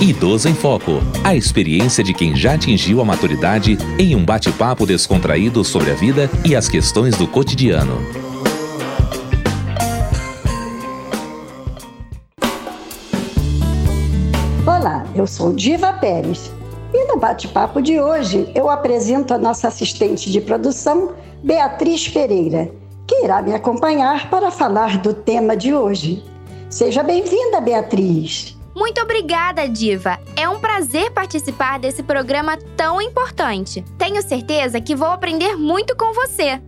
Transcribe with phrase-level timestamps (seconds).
[0.00, 1.00] Idoso em Foco.
[1.24, 6.30] A experiência de quem já atingiu a maturidade em um bate-papo descontraído sobre a vida
[6.46, 7.98] e as questões do cotidiano.
[14.64, 16.52] Olá, eu sou Diva Pérez.
[16.94, 21.12] E no bate-papo de hoje eu apresento a nossa assistente de produção,
[21.42, 22.70] Beatriz Pereira,
[23.04, 26.22] que irá me acompanhar para falar do tema de hoje.
[26.70, 28.57] Seja bem-vinda, Beatriz.
[28.78, 30.20] Muito obrigada, Diva.
[30.36, 33.84] É um prazer participar desse programa tão importante.
[33.98, 36.62] Tenho certeza que vou aprender muito com você.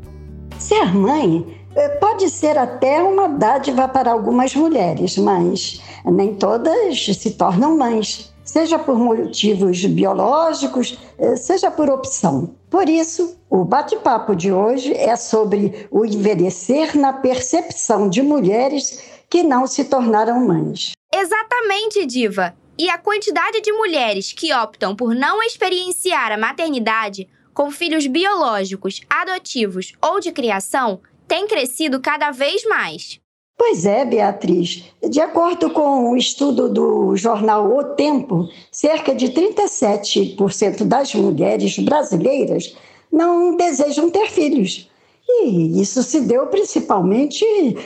[0.58, 7.30] Ser mãe eh, pode ser até uma dádiva para algumas mulheres, mas nem todas se
[7.30, 12.50] tornam mães, seja por motivos biológicos, eh, seja por opção.
[12.68, 19.44] Por isso, o bate-papo de hoje é sobre o envelhecer na percepção de mulheres que
[19.44, 20.90] não se tornaram mães.
[21.12, 22.54] Exatamente, Diva!
[22.78, 29.02] E a quantidade de mulheres que optam por não experienciar a maternidade com filhos biológicos,
[29.10, 33.20] adotivos ou de criação tem crescido cada vez mais.
[33.58, 34.84] Pois é, Beatriz.
[35.06, 41.78] De acordo com o um estudo do jornal O Tempo, cerca de 37% das mulheres
[41.78, 42.74] brasileiras
[43.12, 44.88] não desejam ter filhos.
[45.28, 47.44] E isso se deu principalmente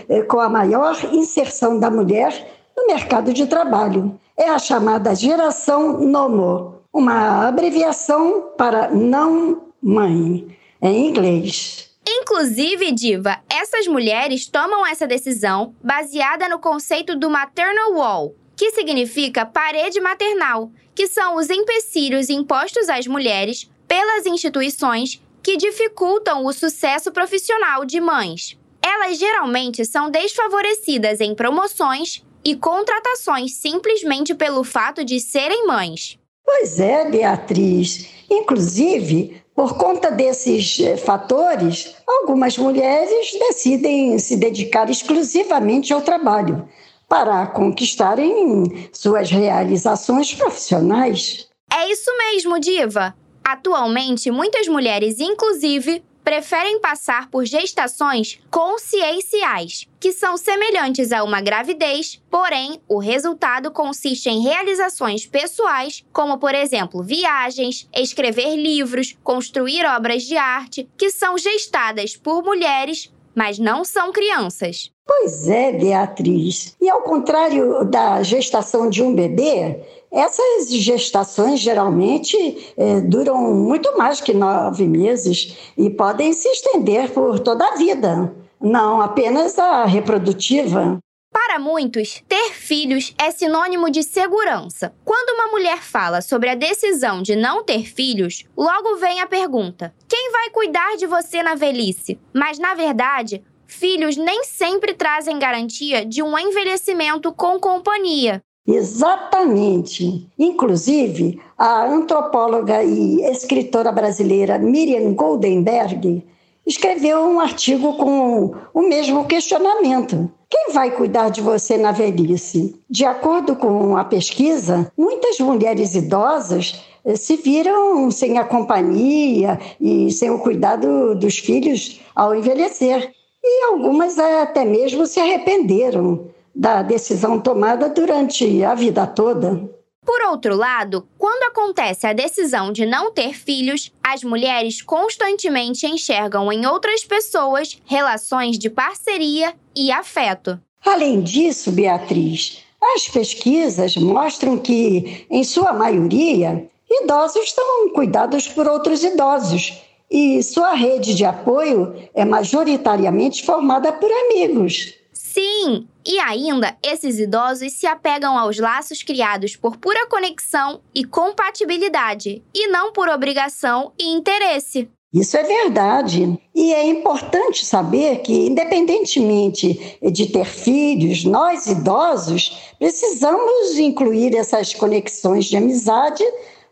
[0.08, 4.18] eh, com a maior inserção da mulher no mercado de trabalho.
[4.36, 11.90] É a chamada geração Nomo, uma abreviação para não mãe, em inglês.
[12.06, 19.46] Inclusive, Diva, essas mulheres tomam essa decisão baseada no conceito do maternal wall, que significa
[19.46, 27.12] parede maternal, que são os empecilhos impostos às mulheres pelas instituições que dificultam o sucesso
[27.12, 28.58] profissional de mães.
[28.82, 36.18] Elas geralmente são desfavorecidas em promoções e contratações simplesmente pelo fato de serem mães.
[36.44, 38.08] Pois é, Beatriz.
[38.30, 46.68] Inclusive, por conta desses eh, fatores, algumas mulheres decidem se dedicar exclusivamente ao trabalho
[47.08, 51.48] para conquistarem suas realizações profissionais.
[51.72, 53.14] É isso mesmo, Diva.
[53.44, 62.20] Atualmente, muitas mulheres, inclusive, preferem passar por gestações conscienciais, que são semelhantes a uma gravidez,
[62.30, 70.22] porém, o resultado consiste em realizações pessoais, como, por exemplo, viagens, escrever livros, construir obras
[70.22, 74.93] de arte, que são gestadas por mulheres, mas não são crianças.
[75.06, 76.74] Pois é, Beatriz.
[76.80, 84.20] E ao contrário da gestação de um bebê, essas gestações geralmente é, duram muito mais
[84.20, 90.98] que nove meses e podem se estender por toda a vida, não apenas a reprodutiva.
[91.32, 94.94] Para muitos, ter filhos é sinônimo de segurança.
[95.04, 99.92] Quando uma mulher fala sobre a decisão de não ter filhos, logo vem a pergunta:
[100.08, 102.20] quem vai cuidar de você na velhice?
[102.32, 108.42] Mas, na verdade, filhos nem sempre trazem garantia de um envelhecimento com companhia.
[108.66, 110.26] Exatamente.
[110.38, 116.24] Inclusive, a antropóloga e escritora brasileira Miriam Goldenberg
[116.66, 120.30] escreveu um artigo com o mesmo questionamento.
[120.48, 122.80] Quem vai cuidar de você na velhice?
[122.88, 130.10] De acordo com a pesquisa, muitas mulheres idosas eh, se viram sem a companhia e
[130.10, 133.12] sem o cuidado dos filhos ao envelhecer.
[133.46, 139.68] E algumas até mesmo se arrependeram da decisão tomada durante a vida toda.
[140.04, 146.50] Por outro lado, quando acontece a decisão de não ter filhos, as mulheres constantemente enxergam
[146.50, 150.58] em outras pessoas relações de parceria e afeto.
[150.84, 156.68] Além disso, Beatriz, as pesquisas mostram que, em sua maioria,
[157.02, 159.82] idosos são cuidados por outros idosos
[160.14, 164.94] e sua rede de apoio é majoritariamente formada por amigos.
[165.12, 172.40] Sim, e ainda esses idosos se apegam aos laços criados por pura conexão e compatibilidade,
[172.54, 174.88] e não por obrigação e interesse.
[175.12, 176.38] Isso é verdade.
[176.54, 185.46] E é importante saber que, independentemente de ter filhos, nós idosos precisamos incluir essas conexões
[185.46, 186.24] de amizade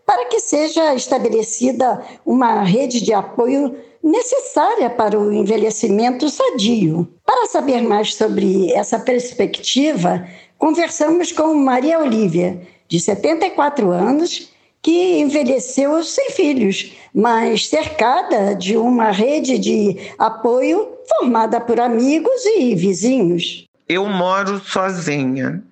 [0.06, 7.08] para que seja estabelecida uma rede de apoio necessária para o envelhecimento sadio.
[7.25, 10.26] Para saber mais sobre essa perspectiva,
[10.58, 14.50] conversamos com Maria Olívia, de 74 anos,
[14.82, 22.75] que envelheceu sem filhos, mas cercada de uma rede de apoio formada por amigos e
[22.75, 23.69] vizinhos.
[23.88, 25.62] Eu moro sozinha,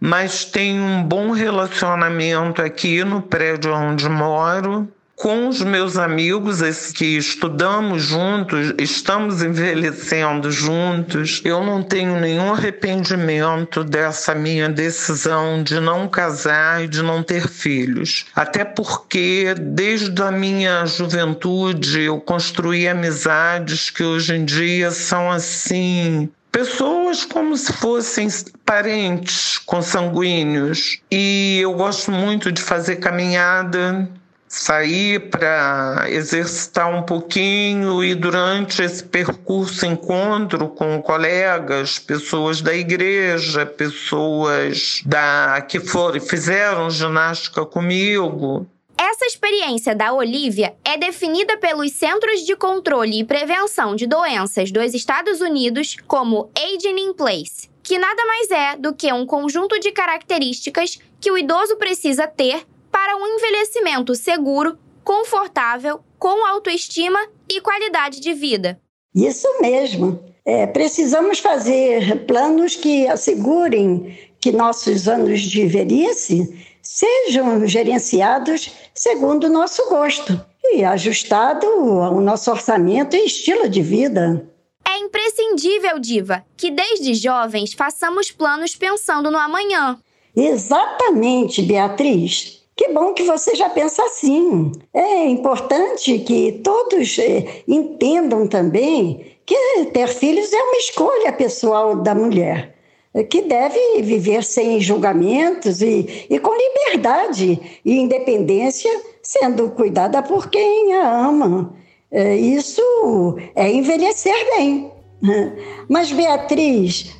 [0.00, 6.60] mas tenho um bom relacionamento aqui no prédio onde moro com os meus amigos,
[6.92, 11.40] que estudamos juntos, estamos envelhecendo juntos.
[11.44, 17.48] Eu não tenho nenhum arrependimento dessa minha decisão de não casar e de não ter
[17.48, 18.26] filhos.
[18.34, 26.28] Até porque, desde a minha juventude, eu construí amizades que hoje em dia são assim
[26.50, 28.26] pessoas como se fossem
[28.64, 30.98] parentes consanguíneos.
[31.10, 34.08] E eu gosto muito de fazer caminhada,
[34.48, 43.66] sair para exercitar um pouquinho e durante esse percurso encontro com colegas, pessoas da igreja,
[43.66, 48.66] pessoas da que foram fizeram ginástica comigo.
[48.96, 54.94] Essa experiência da Olivia é definida pelos Centros de Controle e Prevenção de Doenças dos
[54.94, 59.90] Estados Unidos como Aging in Place, que nada mais é do que um conjunto de
[59.90, 67.18] características que o idoso precisa ter para um envelhecimento seguro, confortável, com autoestima
[67.50, 68.80] e qualidade de vida.
[69.14, 70.22] Isso mesmo.
[70.46, 79.50] É, precisamos fazer planos que assegurem que nossos anos de velhice sejam gerenciados segundo o
[79.50, 84.46] nosso gosto e ajustado ao nosso orçamento e estilo de vida.
[84.86, 89.98] É imprescindível, Diva, que desde jovens façamos planos pensando no amanhã.
[90.36, 92.62] Exatamente, Beatriz.
[92.76, 94.72] Que bom que você já pensa assim.
[94.92, 102.14] É importante que todos eh, entendam também que ter filhos é uma escolha pessoal da
[102.14, 102.73] mulher,
[103.22, 108.90] que deve viver sem julgamentos e, e com liberdade e independência,
[109.22, 111.72] sendo cuidada por quem a ama.
[112.10, 114.90] É, isso é envelhecer bem.
[115.88, 117.14] Mas, Beatriz,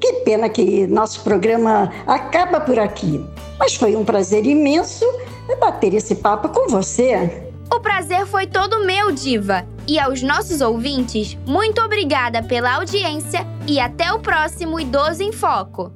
[0.00, 3.24] que pena que nosso programa acaba por aqui.
[3.58, 5.04] Mas foi um prazer imenso
[5.60, 7.50] bater esse papo com você.
[7.72, 9.66] O prazer foi todo meu, Diva.
[9.86, 15.92] E aos nossos ouvintes, muito obrigada pela audiência e até o próximo Idoso em Foco.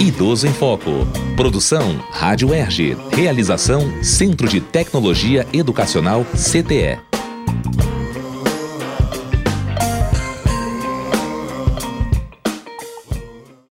[0.00, 0.90] Idoso em Foco.
[1.36, 2.96] Produção Rádio Erge.
[3.12, 7.11] Realização Centro de Tecnologia Educacional CTE.